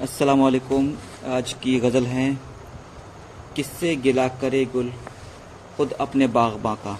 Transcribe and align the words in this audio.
अस्सलाम 0.00 0.40
वालेकुम 0.40 0.94
आज 1.26 1.52
की 1.52 1.80
गज़ल 1.80 2.06
है, 2.06 2.38
किससे 3.56 3.96
गिला 3.96 4.28
करे 4.28 4.64
गुल? 4.64 4.92
खुद 5.76 5.92
अपने 5.92 6.26
बागबा 6.26 6.74
का। 6.74 6.98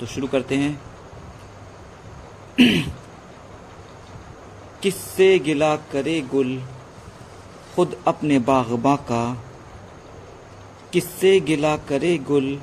तो 0.00 0.06
शुरू 0.06 0.26
करते 0.26 0.56
हैं। 0.56 0.80
किससे 4.82 5.38
गिला 5.38 5.76
करे 5.76 6.20
गुल? 6.20 6.62
खुद 7.76 8.04
अपने 8.06 8.38
बागबा 8.38 8.96
का। 8.96 9.44
किससे 10.92 11.40
गिला 11.40 11.76
करे 11.76 12.18
गुल? 12.18 12.60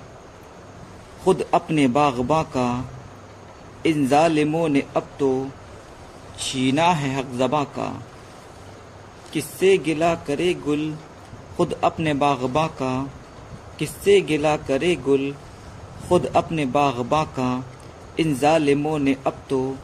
खुद 1.24 1.50
अपने 1.54 1.88
बागबा 1.88 2.43
का। 2.43 2.89
इन 3.86 4.07
जालिमों 4.07 4.70
ने 4.70 4.83
अब 4.97 5.07
तो 5.20 5.50
छीना 6.39 6.86
है 6.86 7.15
हक 7.15 7.25
जबा 7.25 7.64
का। 7.64 8.04
किससे 9.33 9.78
गिला 9.78 10.15
करे 10.15 10.54
गुल? 10.54 10.97
खुद 11.57 11.74
अपने 11.83 12.14
बागबा 12.14 12.68
का। 12.68 13.11
किससे 13.79 14.21
गिला 14.21 14.57
करे 14.57 14.96
गुल? 14.96 15.36
खुद 16.10 16.25
अपने 16.25 16.65
बागबा 16.65 17.24
का। 17.24 17.65
इन 18.19 18.36
जालिमों 18.36 19.00
ने 19.00 19.15
अब 19.27 19.33
तो 19.50 19.77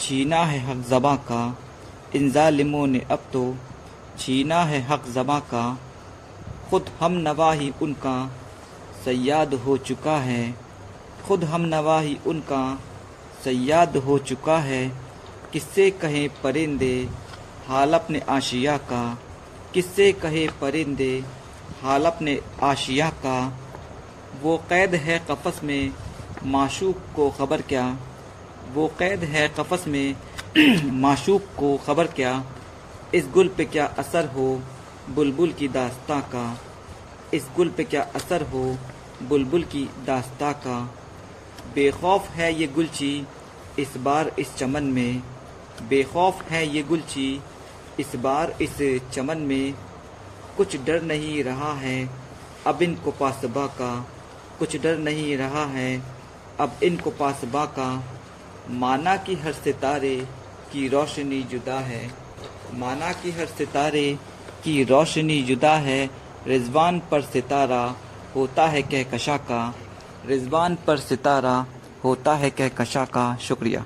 छीना 0.00 0.36
है 0.36 0.58
हक 0.58 0.86
जबा 0.88 1.16
का। 1.16 1.58
इन 2.14 2.30
जालिमों 2.30 2.86
ने 2.86 2.98
अब 3.10 3.22
तो 3.32 3.56
छीना 4.18 4.64
है 4.64 4.82
हक 4.82 5.04
जबा 5.08 5.38
का। 5.38 5.78
खुद 6.70 6.90
हम 7.00 7.12
नवाही 7.12 7.72
उनका 7.82 8.32
सयाद 9.04 9.54
हो 9.54 9.76
चुका 9.76 10.16
है। 10.16 10.54
खुद 11.26 11.44
हम 11.44 11.60
नवाही 11.60 12.18
उनका 12.26 12.80
सयाद 13.44 13.96
हो 13.96 14.18
चुका 14.18 14.58
है। 14.58 14.92
किससे 15.52 15.90
कहें 15.90 16.28
परिंदे 16.42 17.08
हाल 17.68 17.94
अपने 17.94 18.20
आशिया 18.20 18.76
का। 18.76 19.18
किससे 19.74 20.12
कहे 20.12 20.48
परिंदे, 20.60 21.24
हाल 21.82 22.04
अपने 22.04 22.40
आशिया 22.62 23.10
का। 23.10 23.58
वो 24.42 24.56
कैद 24.68 24.94
है 24.94 25.26
कफस 25.30 25.60
में, 25.64 25.94
माशूक 26.44 26.96
को 27.16 27.30
खबर 27.30 27.62
क्या? 27.62 27.96
वो 28.74 28.88
कैद 28.98 29.24
है 29.24 29.48
कफस 29.48 29.84
में, 29.88 30.16
माशूक 30.92 31.42
को 31.42 31.76
खबर 31.76 32.06
क्या? 32.06 32.44
इस 33.14 33.26
गुल 33.26 33.48
पे 33.48 33.64
क्या 33.64 33.86
असर 33.86 34.26
हो, 34.26 34.62
बुलबुल 35.10 35.52
की 35.52 35.68
दास्ता 35.68 36.20
का? 36.20 36.60
इस 37.34 37.46
गुल 37.56 37.68
पे 37.68 37.84
क्या 37.84 38.02
असर 38.02 38.42
हो, 38.42 38.78
बुलबुल 39.22 39.62
की 39.62 39.90
दास्ता 40.06 40.52
का? 40.52 40.94
बेखौफ 41.74 42.28
है 42.28 42.60
ये 42.60 42.66
गुलची, 42.66 43.26
इस 43.78 43.96
बार 43.96 44.32
इस 44.38 44.56
चमन 44.56 44.84
में। 44.84 45.22
बेखौफ 45.88 46.42
है 46.42 46.76
ये 46.76 46.82
गुलची 46.82 47.40
इस 48.00 48.16
बार 48.16 48.54
इस 48.62 48.76
चमन 49.12 49.38
में 49.38 49.74
कुछ 50.56 50.76
डर 50.76 51.02
नहीं 51.02 51.44
रहा 51.44 51.72
है। 51.74 52.08
अब 52.66 52.82
इनको 52.82 53.10
पासबा 53.10 53.66
का 53.66 53.94
कुछ 54.58 54.76
डर 54.76 54.98
नहीं 54.98 55.36
रहा 55.36 55.64
है। 55.66 56.02
अब 56.60 56.78
इनको 56.82 57.10
पासबा 57.10 57.64
का 57.64 57.88
माना 58.70 59.16
कि 59.16 59.34
हर 59.34 59.52
सितारे 59.52 60.16
की 60.72 60.88
रोशनी 60.88 61.42
जुदा 61.42 61.78
है। 61.80 62.10
माना 62.74 63.12
कि 63.12 63.30
हर 63.30 63.46
सितारे 63.46 64.18
की 64.64 64.84
रोशनी 64.84 65.42
जुदा 65.42 65.74
है। 65.78 66.10
रिजवान 66.46 67.00
पर 67.10 67.22
सितारा 67.22 67.94
होता 68.36 68.66
है 68.66 68.82
कहकशा 68.82 69.36
का। 69.36 69.74
रिजवान 70.26 70.78
पर 70.86 70.98
सितारा 70.98 71.66
होता 72.04 72.34
है 72.34 72.50
कहकशा 72.50 73.04
का। 73.04 73.36
शुक्रिया। 73.36 73.84